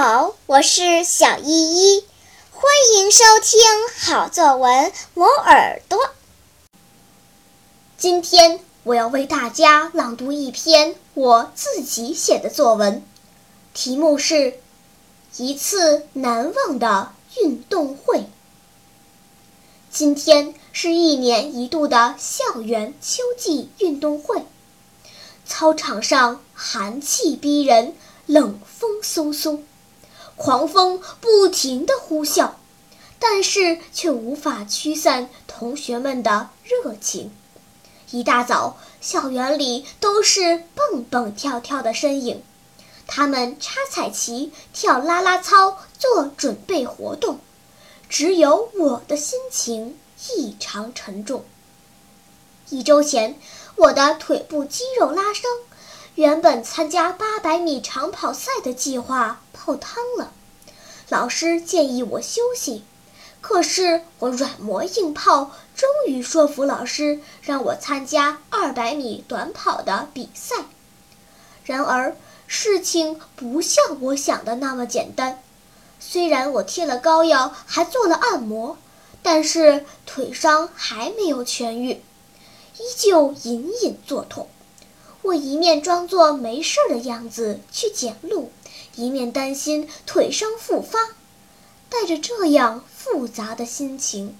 [0.00, 2.04] 好我是小依依，
[2.52, 3.60] 欢迎收听
[3.98, 5.98] 好作文磨耳朵。
[7.96, 13.04] 今天我要为大家朗读一篇我自己写的作文，
[13.74, 14.34] 题目是
[15.36, 17.12] 《一次难忘的
[17.42, 18.18] 运动会》。
[19.90, 24.46] 今天是一年一度的校园秋季运动会，
[25.44, 29.62] 操场上寒气逼人，冷风嗖嗖。
[30.38, 32.52] 狂风不停地呼啸，
[33.18, 37.32] 但是却无法驱散同学们的热情。
[38.12, 42.42] 一大早，校园里都是蹦蹦跳跳的身影，
[43.06, 47.40] 他们插彩旗、跳啦啦操、做准备活动。
[48.08, 49.98] 只有我的心情
[50.30, 51.44] 异常沉重。
[52.70, 53.38] 一周前，
[53.76, 55.42] 我的腿部肌肉拉伤。
[56.18, 60.32] 原本参加八百米长跑赛的计划泡汤了，
[61.08, 62.82] 老师建议我休息，
[63.40, 70.64] 可是我软磨硬泡，终于说服老师让我参加二百米短跑的比赛。
[71.62, 72.16] 然而
[72.48, 75.40] 事情不像我想的那么简单，
[76.00, 78.76] 虽然我贴了膏药，还做了按摩，
[79.22, 82.02] 但是腿伤还没有痊愈，
[82.76, 84.48] 依旧隐隐作痛。
[85.22, 88.52] 我一面装作没事的样子去捡路，
[88.94, 90.98] 一面担心腿伤复发。
[91.90, 94.36] 带着这样复杂的心情，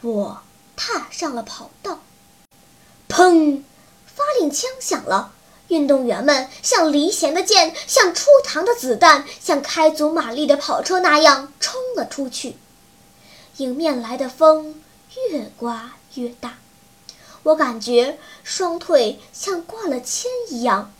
[0.00, 0.42] 我
[0.76, 2.00] 踏上了跑道。
[3.08, 3.62] 砰！
[4.06, 5.32] 发令枪响了，
[5.68, 12.56] 运动员们像离弦的箭，像出膛的子弹，像开足马力的跑车那样冲了出去。
[13.56, 14.82] 迎面来的风
[15.30, 16.58] 越刮越大。
[17.44, 20.92] 我感觉双腿像挂了铅一样，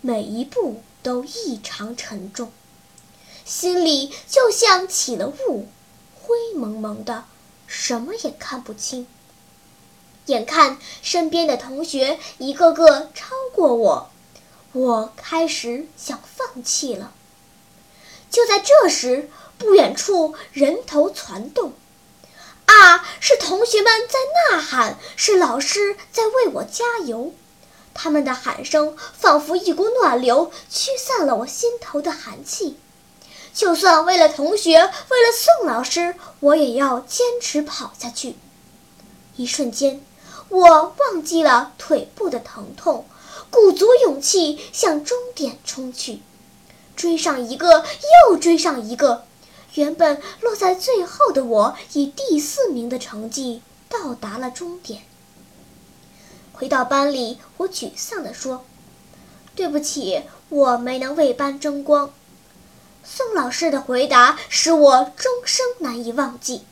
[0.00, 2.50] 每一步都异常沉重，
[3.44, 5.68] 心里就像起了雾，
[6.20, 7.24] 灰蒙蒙的，
[7.68, 9.06] 什么也看不清。
[10.26, 14.10] 眼看身边的同学一个个超过我，
[14.72, 17.12] 我开始想放弃了。
[18.28, 21.72] 就在这时，不远处人头攒动。
[22.72, 23.06] 啊！
[23.20, 24.18] 是同学们在
[24.56, 27.32] 呐喊，是老师在为我加油。
[27.94, 32.78] 他们的喊声仿佛一股暖流，驱散了我心头的寒气。
[33.54, 38.36] 就算为了同学，为了宋老师，我也要坚持跑下去。
[39.36, 40.02] 一瞬间，
[40.48, 43.06] 我忘记了腿部的疼痛，
[43.50, 46.22] 鼓足勇气向终点冲去，
[46.96, 47.84] 追上一个
[48.30, 49.26] 又追上一个。
[49.74, 55.02] 原本落在最后的我，以第四名的成绩到达了终点。
[56.52, 58.64] 回到班里，我沮丧地说
[59.56, 62.12] ：“对不起，我没能为班争光。”
[63.02, 66.62] 宋老师的回答使我终生难以忘记。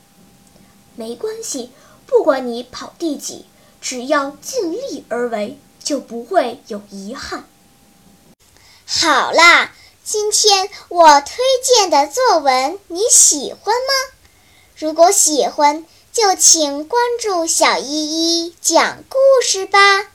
[0.95, 1.71] 没关系，
[2.05, 3.45] 不管你跑第几，
[3.81, 7.45] 只要尽力而为，就不会有遗憾。
[8.85, 9.71] 好啦。
[10.03, 14.13] 今天我推荐的作文你喜欢吗？
[14.75, 17.85] 如果喜欢，就请关注小依
[18.45, 20.10] 依讲故事吧。